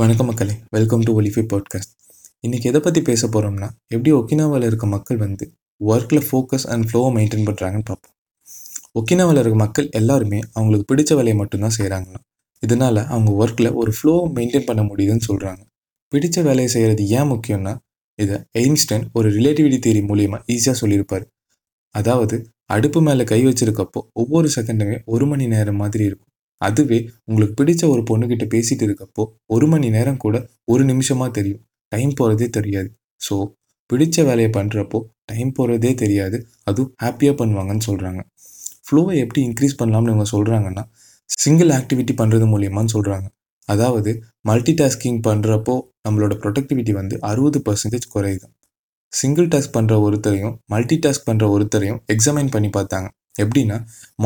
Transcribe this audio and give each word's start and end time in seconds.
வணக்கம் 0.00 0.26
மக்களே. 0.26 0.52
Welcome 0.70 1.00
to 1.00 1.12
ஒலிஃபை 1.20 1.42
podcast 1.52 1.92
இன்றைக்கி 2.46 2.66
எதை 2.70 2.80
பற்றி 2.80 3.00
பேச 3.02 3.28
போகிறோம்னா 3.28 3.68
எப்படி 3.88 4.10
ஒக்கினாவில் 4.12 4.64
இருக்க 4.64 4.86
மக்கள் 4.86 5.16
வந்து 5.16 5.44
ஒர்க்கில் 5.80 6.22
ஃபோக்கஸ் 6.28 6.66
அண்ட் 6.72 6.84
ஃப்ளோவை 6.88 7.08
மெயின்டைன் 7.16 7.46
பண்ணுறாங்கன்னு 7.48 7.86
பார்ப்போம். 7.88 8.12
ஒக்கினாவில் 8.98 9.40
இருக்க 9.40 9.54
மக்கள் 9.54 9.88
எல்லாருமே 9.90 10.38
அவங்களுக்கு 10.52 10.86
பிடிச்ச 10.90 11.10
வேலையை 11.10 11.34
மட்டும்தான் 11.34 11.74
செய்கிறாங்களாம் 11.78 12.24
இதனால் 12.62 13.00
அவங்க 13.06 13.32
ஒர்க்கில் 13.40 13.70
ஒரு 13.74 13.92
ஃப்ளோவை 13.96 14.28
மெயின்டைன் 14.36 14.66
பண்ண 14.66 14.82
முடியுதுன்னு 14.82 15.26
சொல்கிறாங்க 15.28 15.62
பிடிச்ச 16.12 16.36
வேலையை 16.42 16.68
செய்கிறது 16.68 17.06
ஏன் 17.08 17.30
முக்கியம்னா 17.32 17.74
இதை 18.18 18.38
எயின்ஸ்டன் 18.58 19.04
ஒரு 19.12 19.30
ரிலேட்டிவிட்டி 19.30 19.80
தேரி 19.88 20.04
மூலியமாக 20.10 20.40
ஈஸியாக 20.46 20.80
சொல்லியிருப்பார். 20.82 21.26
அதாவது 21.94 22.38
அடுப்பு 22.66 23.02
மேலே 23.02 23.24
கை 23.24 23.40
வச்சிருக்கப்போ 23.46 24.02
ஒவ்வொரு 24.12 24.50
செகண்டுமே 24.56 24.98
ஒரு 25.04 25.26
மணி 25.26 25.46
நேரம் 25.46 25.76
மாதிரி 25.76 26.04
இருக்கும். 26.04 26.27
அதுவே 26.60 26.98
உங்களுக்கு 27.28 27.54
பிடிச்ச 27.60 27.82
ஒரு 27.94 28.02
பொண்ணுக்கிட்ட 28.10 28.44
பேசிட்டு 28.54 28.84
இருக்கப்போ 28.86 29.24
ஒரு 29.54 29.66
மணி 29.72 29.88
நேரம் 29.96 30.20
கூட 30.24 30.36
ஒரு 30.72 30.84
நிமிஷமாக 30.90 31.30
தெரியும். 31.38 31.62
டைம் 31.92 32.12
போகிறதே 32.20 32.48
தெரியாது. 32.58 32.88
ஸோ 33.20 33.34
பிடிச்ச 33.90 34.24
வேலையை 34.28 34.50
பண்ணுறப்போ 34.56 34.98
டைம் 35.30 35.50
போகிறதே 35.58 35.92
தெரியாது. 36.02 36.38
அதுவும் 36.70 36.92
ஹாப்பியாக 37.04 37.36
பண்ணுவாங்கன்னு 37.40 37.84
சொல்கிறாங்க 37.90 38.20
ஃப்ளோவை 38.86 39.14
எப்படி 39.24 39.40
இன்க்ரீஸ் 39.48 39.78
பண்ணலாம்னு 39.80 40.12
இவங்க 40.12 40.26
சொல்கிறாங்கன்னா 40.34 40.84
சிங்கிள் 41.30 41.70
ஆக்டிவிட்டி 41.78 42.14
பண்ணுறது 42.20 42.46
மூலியமான்னு 42.52 42.92
சொல்கிறாங்க 42.96 43.26
அதாவது 43.68 44.10
மல்டி 44.48 44.72
டாஸ்கிங் 44.80 45.18
பண்ணுறப்போ 45.26 45.74
நம்மளோட 46.06 46.34
ப்ரொடக்டிவிட்டி 46.42 46.92
வந்து 47.00 47.14
அறுபது 47.30 47.58
பர்சன்டேஜ் 47.66 48.06
குறையுது. 48.14 48.46
சிங்கிள் 49.12 49.48
டாஸ்க் 49.52 49.74
பண்ணுற 49.76 49.94
ஒருத்தரையும் 50.06 50.54
மல்டி 50.72 50.96
டாஸ்க் 51.04 51.26
பண்ணுற 51.28 51.44
ஒருத்தரையும் 51.54 52.00
எக்ஸாமைன் 52.14 52.50
பண்ணி 52.54 52.70
பார்த்தாங்க. 52.78 53.08
எப்படின்னா 53.44 53.76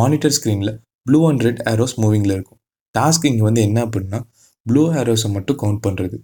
மானிட்டர் 0.00 0.34
ஸ்க்ரீனில் 0.36 0.72
ப்ளூ 1.06 1.20
அண்ட் 1.28 1.44
ரெட் 1.46 1.62
ஆரோஸ் 1.72 1.96
மூவிங்கில் 2.02 2.34
இருக்கும். 2.36 2.60
டாஸ்க் 2.94 3.28
இங்கே 3.30 3.44
வந்து 3.48 3.62
என்ன 3.68 3.78
அப்படின்னா 3.86 4.20
ப்ளூ 4.66 4.82
ஆரோஸை 5.00 5.28
மட்டும் 5.36 5.58
கவுண்ட் 5.62 5.82
பண்ணுறது 5.86 6.16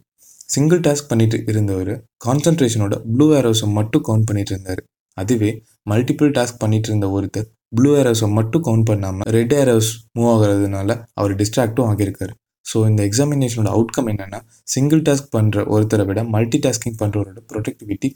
சிங்கிள் 0.54 0.80
டாஸ்க் 0.87 1.10
பண்ணிட்டு 1.12 1.38
இருந்தவர் 1.52 1.92
கான்சன்ட்ரேஷனோட 2.27 2.95
ப்ளூ 3.14 3.27
ஆரோஸை 3.38 3.68
மட்டும் 3.79 4.04
கவுண்ட் 4.09 4.26
பண்ணிட்டு 4.29 4.52
இருந்தார். 4.54 4.82
அதுவே 5.16 5.51
மல்டிபிள் 5.90 6.30
டாஸ்க் 6.37 6.60
பண்ணிட்டு 6.65 6.88
இருந்த 6.90 7.06
ஒருத்தர் 7.16 7.49
ப்ளூ 7.76 7.90
ஏரோஸை 8.01 8.29
மட்டும் 8.37 8.62
கவுண்ட் 8.66 8.87
பண்ணாமல் 8.90 9.29
ரெட் 9.37 9.54
ஏரோஸ் 9.62 9.90
மூவ் 10.16 10.29
ஆகிறதுனால 10.34 10.90
அவர் 11.21 11.32
டிஸ்ட்ராக்டும் 11.40 11.88
ஆகியிருக்காரு. 11.90 12.32
ஸோ 12.66 12.79
இந்த 12.90 13.01
எக்ஸாமினேஷனோட 13.09 13.68
அவுட்கம் 13.76 14.09
என்னென்னா 14.12 14.38
சிங்கிள் 14.73 15.02
டாஸ்க் 15.09 15.30
பண்ணுற 15.37 15.65
ஒருத்தரை 15.74 16.04
விட 16.09 16.23
மல்டி 16.34 16.59
டாஸ்கிங் 16.65 16.99
பண்ணுறவரோட 17.02 17.40
ப்ரொடக்டிவிட்டி 17.51 18.09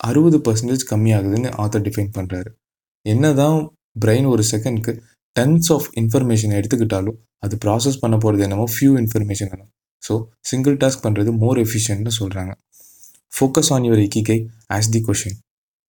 அறுபது 0.00 0.38
பர்சன்டேஜ் 0.46 0.84
கம்மியாகுதுன்னு 0.90 1.50
ஆத்தர் 1.62 1.84
டிஃபைன் 1.86 2.12
பண்ணுறாரு 2.18 2.50
என்ன 3.06 3.32
தான் 3.40 3.58
பிரெயின் 4.04 4.28
ஒரு 4.34 4.42
செகண்ட்க்கு 4.52 4.92
டென்ஸ் 5.38 5.68
ஆஃப் 5.76 5.88
இன்ஃபர்மேஷன் 6.02 6.54
எடுத்துக்கிட்டாலும் 6.58 7.18
அது 7.46 7.56
ப்ராசஸ் 7.64 8.00
பண்ண 8.02 8.16
போகிறது 8.24 8.44
என்னமோ 8.46 8.66
ஃபியூ 8.74 8.92
இன்ஃபர்மேஷன் 9.02 9.50
வேணும். 9.52 9.70
ஸோ 10.02 10.14
சிங்கிள் 10.50 10.76
டாஸ்க் 10.82 11.04
பண்ணுறது 11.06 11.30
மோர் 11.42 11.58
எஃபிஷியன்ட்னு 11.64 12.12
சொல்கிறாங்க 12.20 12.52
focus 13.32 13.70
on 13.74 13.86
your 13.88 14.02
ikigai 14.06 14.38
ask 14.76 14.90
the 14.94 15.00
question 15.08 15.36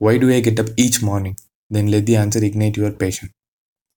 why 0.01 0.19
do 0.23 0.27
I 0.37 0.39
get 0.47 0.61
up 0.63 0.71
each 0.83 0.99
morning 1.09 1.37
then 1.71 1.89
let 1.93 2.07
the 2.09 2.15
answer 2.23 2.45
ignite 2.49 2.79
your 2.81 2.97
passion 3.03 3.29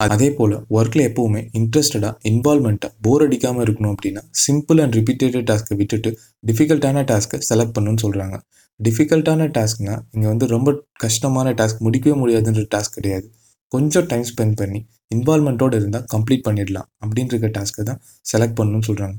அதே 0.00 0.28
போல் 0.38 0.54
ஒர்க்கில் 0.76 1.04
எப்போவுமே 1.08 1.40
இன்ட்ரெஸ்டடாக 1.58 2.14
இன்வால்மெண்ட்டாக 2.30 2.92
போர் 3.04 3.24
அடிக்காமல் 3.26 3.64
இருக்கணும் 3.64 3.92
அப்படின்னா 3.94 4.22
சிம்பிள் 4.44 4.80
அண்ட் 4.84 4.96
ரிப்பீட்டட் 4.98 5.46
டாஸ்க்கை 5.50 5.76
விட்டுட்டு 5.80 6.10
டிஃபிகல்ட்டான 6.44 7.04
டாஸ்க்கை 7.10 7.38
செலக்ட் 7.50 7.74
பண்ணுன்னு 7.76 8.02
சொல்கிறாங்க 8.04 8.38
டிஃபிகல்ட்டான 8.80 9.48
டாஸ்க்னால் 9.56 10.02
இங்கே 10.14 10.28
வந்து 10.32 10.46
ரொம்ப 10.46 10.70
கஷ்டமான 11.04 11.52
டாஸ்க் 11.60 11.84
முடிக்கவே 11.86 12.14
முடியாதுன்ற 12.22 12.64
டாஸ்க் 12.74 12.96
கிடையாது. 12.98 13.26
கொஞ்சம் 13.72 14.06
டைம் 14.10 14.26
ஸ்பெண்ட் 14.30 14.56
பண்ணி 14.60 14.80
இன்வால்மெண்ட்டோடு 15.14 15.76
இருந்தால் 15.80 16.06
கம்ப்ளீட் 16.14 16.44
பண்ணிடலாம். 16.46 16.88
அப்படின்ற 17.02 17.50
டாஸ்க்கை 17.56 17.84
தான் 17.90 18.00
செலக்ட் 18.30 18.58
பண்ணணும்னு 18.58 18.88
சொல்கிறாங்க 18.90 19.16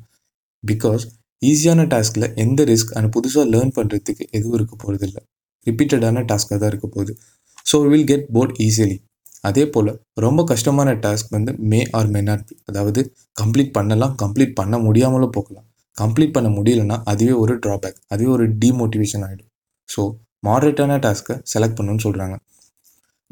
பிகாஸ் 0.64 1.04
ஈஸியான 1.42 1.82
டாஸ்கில் 1.94 2.28
எந்த 2.44 2.62
ரிஸ்க் 2.72 2.94
அண்ட் 2.98 3.10
புதுசாக 3.16 3.46
லேர்ன் 3.54 3.74
பண்ணுறதுக்கு 3.78 4.24
எதுவும் 4.38 4.58
இருக்க 4.60 4.74
போகிறது 4.84 5.06
இல்லை. 5.10 5.22
ரிப்பீட்டடான 5.68 6.24
டாஸ்க்காக 6.30 6.58
தான் 6.62 6.72
இருக்க 6.74 6.88
போகுது. 6.96 7.14
So 7.66 7.78
will 7.92 8.08
get 8.12 8.28
bored 8.36 8.56
easily 8.68 8.98
அதே 9.50 9.64
போல் 9.74 9.92
ரொம்ப 10.26 10.42
கஷ்டமான 10.52 10.90
டாஸ்க் 11.06 11.34
வந்து 11.36 11.52
may 11.72 11.80
or 11.98 12.10
may 12.14 12.20
not 12.28 12.44
be 12.50 12.56
அதாவது 12.70 13.02
கம்ப்ளீட் 13.42 13.72
பண்ணலாம் 13.78 14.14
கம்ப்ளீட் 14.22 14.54
பண்ண 14.60 14.76
முடியாமலும் 14.86 15.34
போகலாம். 15.38 15.66
கம்ப்ளீட் 15.98 16.36
பண்ண 16.36 16.50
முடியலன்னா 16.58 16.98
அதுவே 17.12 17.34
ஒரு 17.44 17.56
ட்ராபேக் 17.64 17.98
அதுவே 18.14 18.30
ஒரு 18.38 18.46
டிமோட்டிவேஷன் 18.62 19.24
ஆகிடும் 19.28 19.50
ஸோ 19.90 20.04
மாடரேட்டான 20.48 21.00
டாஸ்க்கை 21.06 21.36
செலக்ட் 21.54 21.78
பண்ணணும்னு 21.80 22.06
சொல்கிறாங்க 22.08 22.36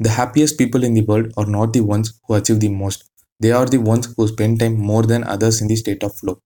The 0.00 0.10
happiest 0.10 0.58
people 0.58 0.84
in 0.84 0.94
the 0.94 1.02
world 1.02 1.32
are 1.36 1.46
not 1.46 1.72
the 1.72 1.80
ones 1.84 2.12
who 2.24 2.34
achieve 2.34 2.60
the 2.60 2.68
most. 2.70 3.04
They 3.40 3.52
are 3.52 3.66
the 3.66 3.78
ones 3.78 4.12
who 4.14 4.26
spend 4.28 4.60
time 4.60 4.76
more 4.82 5.02
than 5.02 5.24
others 5.24 5.60
in 5.60 5.68
the 5.68 5.76
state 5.76 6.02
of 6.02 6.16
flow. 6.20 6.36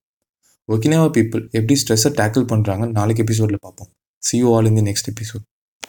Okinawa 0.68 1.08
people 1.16 1.42
எப்படி 1.58 1.74
ஸ்ட்ரெஸ்ஸை 1.80 2.10
tackle 2.20 2.44
பண்ணுறாங்க 2.52 2.84
நாளைக்கு 2.92 3.22
எபிசோடில் 3.24 3.60
பார்ப்போம் 3.66 3.90
see 4.22 4.34
you 4.40 4.48
all 4.54 4.68
in 4.70 4.78
the 4.78 4.84
next 4.88 5.10
episode 5.12 5.44